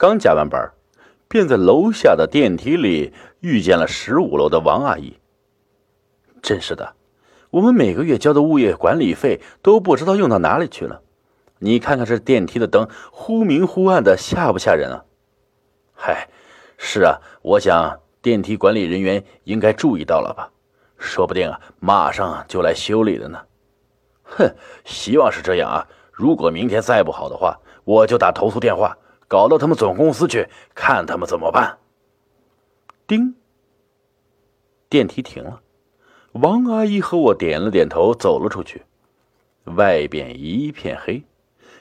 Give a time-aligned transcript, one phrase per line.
[0.00, 0.72] 刚加完班，
[1.28, 5.18] 便在楼下的电梯里遇见了十五楼的王阿姨。
[6.40, 6.94] 真是的，
[7.50, 11.02] 我们每个月交的物业管理费都不知道用到哪里去了。
[11.58, 15.04] 你看看这电梯的灯忽明忽暗的，吓不吓人啊？
[15.94, 16.30] 嗨，
[16.78, 20.50] 是啊，我想电梯管理人员应该注意到了吧？
[20.96, 23.38] 说不定啊，马上就来修理了呢。
[24.22, 24.50] 哼，
[24.86, 25.86] 希望是这样啊。
[26.10, 28.96] 如果明天再不好的话，我就打投诉电话，
[29.30, 31.78] 搞到他们总公司去，看他们怎么办。
[33.06, 33.36] 叮，
[34.88, 35.62] 电梯停了。
[36.32, 38.82] 王阿姨和我点了点头，走了出去。
[39.66, 41.22] 外边一片黑，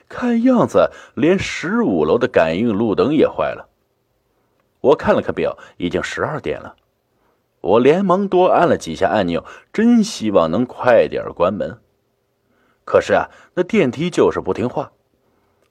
[0.08, 3.68] 看样子连十五楼的感应路灯也坏了。
[4.82, 6.76] 我看了看表，已经十二点了。
[7.62, 9.44] 我连忙多按了几下按钮，
[9.74, 11.80] 真希望能快点关门。
[12.86, 14.92] 可是啊，那电梯就是不听话。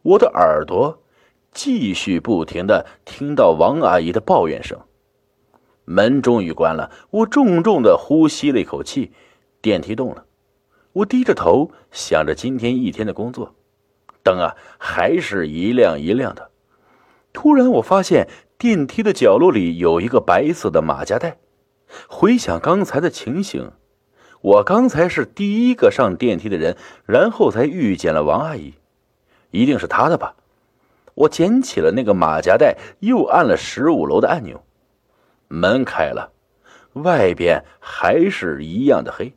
[0.03, 1.01] 我的耳朵
[1.53, 4.79] 继续不停的听到王阿姨的抱怨声。
[5.85, 9.13] 门终于关了，我重重的呼吸了一口气，
[9.63, 10.27] 电梯动了。
[10.93, 13.55] 我低着头想着今天一天的工作，
[14.23, 16.51] 灯啊还是一亮一亮的。
[17.33, 21.39] 突然，我发现电梯的角落里有一个白色的马夹袋。
[22.09, 23.73] 回想刚才的情形，
[24.43, 28.75] 我刚才是第一个上电梯的人，然后才遇见了王阿姨，
[29.51, 30.35] 一定是她的吧？
[31.19, 34.63] 我捡起了那个马甲袋，又按了十五楼的按钮。
[35.49, 36.31] 门开了，
[36.93, 39.33] 外边还是一样的黑。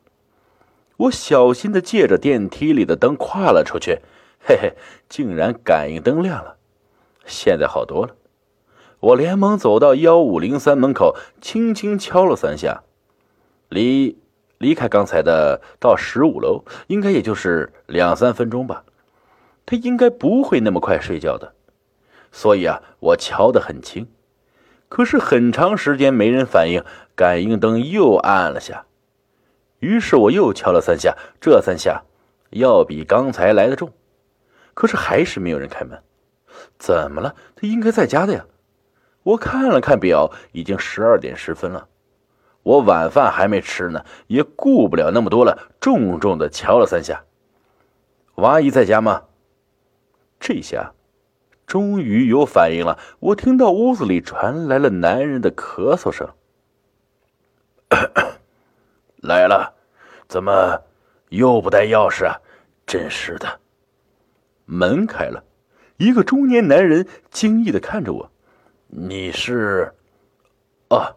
[0.98, 4.00] 我小心的借着电梯里的灯跨了出去，
[4.40, 4.74] 嘿嘿，
[5.10, 6.58] 竟然感应灯亮了。
[7.26, 8.16] 现在好多了。
[9.00, 12.84] 我连忙走到幺五零三门口，轻轻敲了三下。
[13.70, 14.20] 离
[14.60, 18.84] 离开刚才的到十五楼，应该也就是两三分钟吧。
[19.66, 21.54] 他应该不会那么快睡觉的，
[22.32, 24.08] 所以啊，我敲得很轻。
[24.90, 26.84] 可是很长时间没人反应，
[27.16, 28.86] 感应灯又暗了下。
[29.80, 32.04] 于是我又敲了三下，这三下
[32.50, 33.94] 要比刚才来的重，
[34.74, 36.02] 可是还是没有人开门。
[36.78, 37.36] 怎么了？
[37.56, 38.46] 他应该在家的呀。
[39.24, 41.88] 我看了看表，已经十二点十分了。
[42.64, 47.24] 我晚饭还没吃呢，也顾不了那么多了，重重的敲了三下。
[48.36, 49.24] 王阿姨在家吗？
[50.40, 50.94] 这下。
[51.72, 56.30] 终于有反应了，我听到屋子里传来了男人的咳嗽声。
[59.24, 59.74] 来了，
[60.28, 60.82] 怎么
[61.30, 62.42] 又不带钥匙啊？
[62.86, 63.62] 真是的！
[64.66, 65.46] 门开了，
[65.96, 68.30] 一个中年男人惊异的看着我
[68.92, 69.94] ：“你是？
[70.90, 71.16] 哦，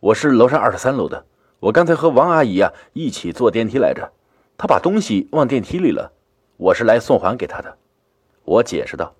[0.00, 1.26] 我是楼上二十三楼的。
[1.58, 4.10] 我刚才和王阿姨啊一起坐电梯来着，
[4.56, 6.10] 她把东西忘电梯里了，
[6.56, 7.76] 我是来送还给她的。”
[8.44, 9.14] 我解释道。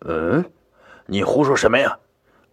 [0.00, 0.50] 嗯，
[1.06, 1.98] 你胡说什么呀？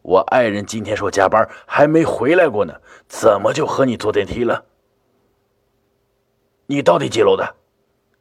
[0.01, 2.73] 我爱人今天说加班还没回来过呢，
[3.07, 4.65] 怎么就和你坐电梯了？
[6.65, 7.55] 你到底几楼的？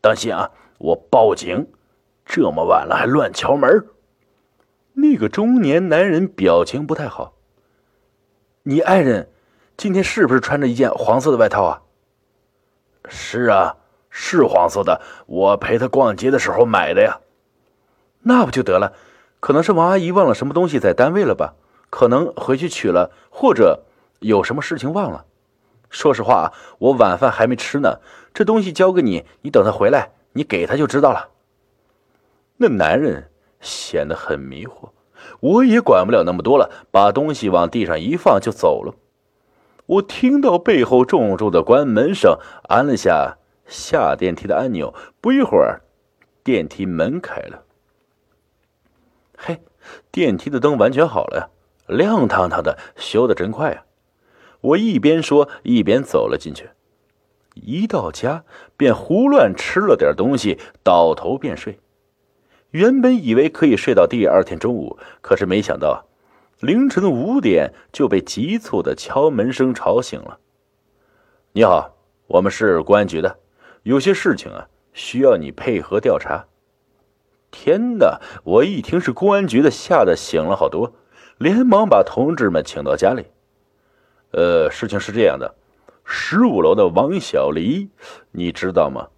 [0.01, 1.67] 当心啊，我报警！
[2.27, 3.87] 这么晚了还乱敲门。
[4.93, 7.35] 那个中年男人表情不太好。
[8.63, 9.31] 你爱人
[9.77, 11.83] 今天是不是穿着一件黄色的外套啊？
[13.09, 13.77] 是啊，
[14.11, 17.21] 是黄色的，我陪他逛街的时候买的呀。
[18.21, 18.93] 那不就得了？
[19.41, 21.55] 可能是王阿姨忘了什么东西在单位了吧？
[21.91, 23.83] 可能回去取了，或者
[24.21, 25.25] 有什么事情忘了。
[25.89, 27.99] 说实话，我晚饭还没吃呢，
[28.33, 31.31] 这东西交给你，你等他回来，你给他就知道了。
[32.59, 33.29] 那男人
[33.61, 34.91] 显得很迷惑，
[35.41, 38.95] 我也管不了那么多了，把东西往地上一放就走了。
[39.87, 45.81] 我听到背后重重的关门声，按了下下电梯的按钮，不一会儿，
[46.45, 47.65] 电梯门开了。
[49.43, 49.59] 嘿，
[50.13, 51.49] 电梯的灯完全好了呀，
[51.87, 53.85] 亮堂堂的，修的真快呀！
[54.61, 56.69] 我一边说一边走了进去。
[57.55, 58.45] 一到家
[58.77, 61.81] 便胡乱吃了点东西，倒头便睡。
[62.71, 66.05] 原本以为可以睡到第二天中午，可是没想到
[66.61, 70.39] 凌晨五点就被急促的敲门声吵醒了。
[71.53, 73.39] 你好，我们是公安局的，
[73.85, 76.45] 有些事情啊需要你配合调查。
[77.51, 78.21] 天哪！
[78.45, 80.95] 我一听是公安局的，吓得醒了好多，
[81.39, 83.27] 连忙把同志们请到家里。
[84.33, 85.57] 呃，事情是这样的，
[86.05, 87.91] 十五楼的王小黎，
[88.31, 89.09] 你知道吗？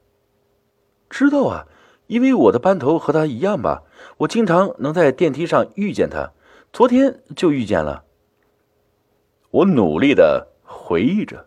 [1.11, 1.67] 知道啊，
[2.07, 3.83] 因为我的班头和他一样吧，
[4.17, 6.33] 我经常能在电梯上遇见他，
[6.73, 8.05] 昨天就遇见了。
[9.51, 11.47] 我努力的回忆着，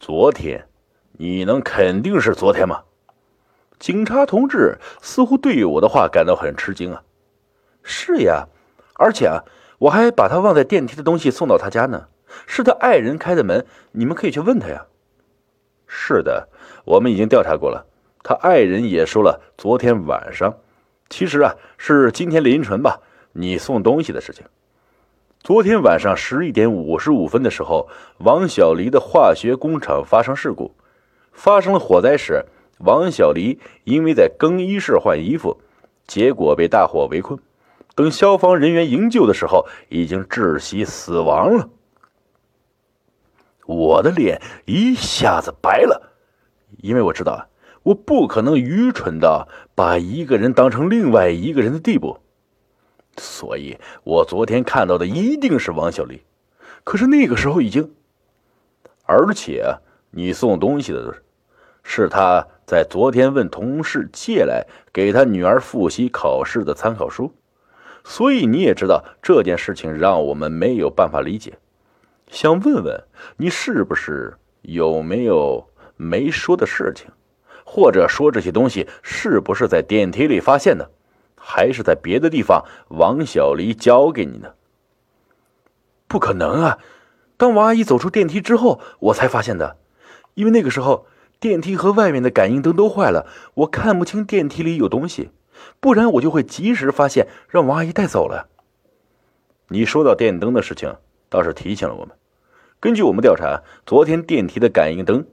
[0.00, 0.66] 昨天，
[1.12, 2.84] 你能肯定是昨天吗？
[3.78, 7.02] 警察同志似乎对于我的话感到很吃惊啊！
[7.82, 8.48] 是呀，
[8.94, 9.44] 而且啊，
[9.78, 12.08] 我还把他忘在电梯的东西送到他家呢。
[12.46, 14.86] 是他爱人开的门，你们可以去问他呀。
[15.86, 16.48] 是的，
[16.84, 17.86] 我们已经调查过了，
[18.22, 20.54] 他爱人也说了，昨天晚上，
[21.08, 23.00] 其实啊是今天凌晨吧，
[23.32, 24.44] 你送东西的事情。
[25.40, 27.88] 昨天晚上十一点五十五分的时候，
[28.18, 30.74] 王小黎的化学工厂发生事故，
[31.32, 32.44] 发生了火灾时，
[32.78, 35.60] 王小黎因为在更衣室换衣服，
[36.06, 37.38] 结果被大火围困。
[37.94, 41.70] 等消防人员营救的时候，已经窒息死亡了。
[43.64, 46.12] 我的脸一下子白了，
[46.82, 47.48] 因为我知道，
[47.82, 52.18] 我不可能愚蠢到把一个人当成另外一个人的地步，
[53.16, 56.22] 所以我昨天看到的一定是王小丽。
[56.84, 57.94] 可是那个时候已经，
[59.04, 59.78] 而且
[60.10, 61.22] 你送东西的
[61.82, 67.32] 是他在昨天问同事借来给他女儿复习考试的参考书。
[68.04, 71.58] 所以你也知道这件事情让我们没有办法理解，
[72.28, 73.04] 想问问
[73.36, 77.08] 你是不是有没有没说的事情，
[77.64, 80.90] 或者说这些东西是不是在电梯里发现的，
[81.36, 84.54] 还是在别的地方王小黎交给你的？
[86.08, 86.78] 不可能啊！
[87.36, 89.76] 当王阿姨走出电梯之后，我才发现的，
[90.34, 91.06] 因为那个时候
[91.46, 95.30] 电梯和外面的感应灯都坏了，我看不清电梯里有东西。
[95.78, 98.48] 不然我就会及时发现，让王阿姨带走了。
[99.68, 100.96] 你说到电灯的事情，
[101.28, 102.16] 倒是提醒了我们。
[102.80, 105.24] 根据我们调查，昨天电梯的感应灯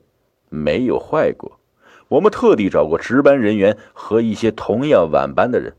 [0.50, 1.60] 没有坏过。
[2.10, 5.74] 我们特地找过值班人员和一些同样晚班的人，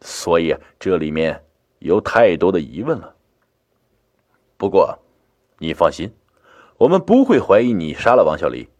[0.00, 1.44] 所以这里面
[1.80, 3.14] 有太多的疑问了。
[4.56, 4.98] 不过，
[5.58, 6.10] 你放心，
[6.78, 8.70] 我们不会怀疑你杀了王小黎，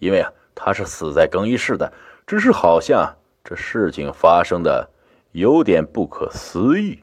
[0.00, 1.92] 因为啊，他是死在更衣室的。
[2.26, 3.16] 只是好像……
[3.42, 4.90] 这事情发生的
[5.32, 7.02] 有点不可思议。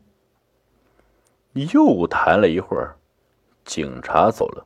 [1.53, 2.95] 又谈了一会儿，
[3.65, 4.63] 警察走了，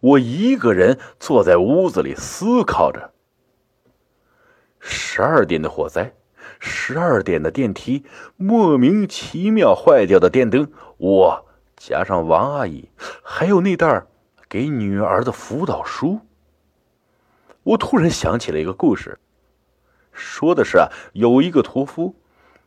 [0.00, 3.12] 我一个人坐在屋子里思考着。
[4.80, 6.12] 十二点的火灾，
[6.58, 8.04] 十二点的电梯，
[8.36, 11.46] 莫名其妙坏掉的电灯，我
[11.76, 12.90] 加上王阿姨，
[13.22, 14.04] 还有那袋
[14.48, 16.20] 给女儿的辅导书。
[17.66, 19.18] 我突然想起了一个故事。
[20.12, 22.14] 说的是啊，有一个屠夫，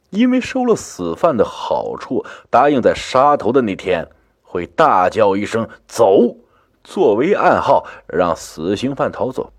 [0.09, 4.09] 因为收了死犯的好处，答应在杀头的那天
[4.43, 6.35] 会大叫一声“走”，
[6.83, 9.53] 作为暗号让死刑犯逃走。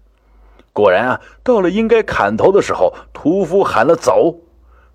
[0.74, 4.36] 果然啊，到了应该砍头的时候，屠夫喊了“走”，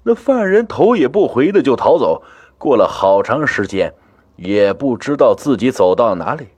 [0.03, 2.21] 那犯人头也不回的就逃走。
[2.59, 3.95] 过了好长时间，
[4.35, 6.49] 也不知道自己走到哪里，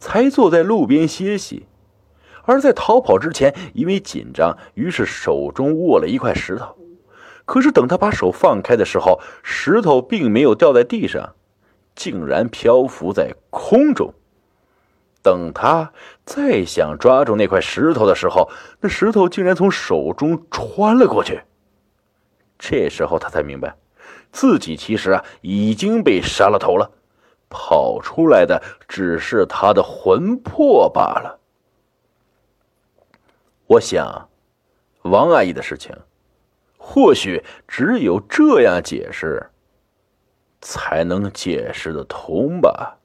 [0.00, 1.68] 才坐在路边歇息。
[2.44, 6.76] 而在逃跑之前，因为紧张，于是手中握了一块石头。
[7.44, 11.34] 可是等他把手放开的时候，石头并没有掉在地上，
[11.96, 14.14] 竟然漂浮在空中。
[15.22, 15.92] 等他
[16.24, 18.48] 再想抓住那块石头的时候，
[18.80, 21.42] 那石头竟然从手中穿了过去。
[22.58, 23.74] 这时候他才明白，
[24.30, 26.92] 自己其实啊已经被杀了头了，
[27.48, 31.39] 跑出来的只是他的魂魄罢了。
[33.70, 34.28] 我想，
[35.02, 35.94] 王阿姨的事情，
[36.76, 39.48] 或许只有这样解释，
[40.60, 42.98] 才能解释得通吧。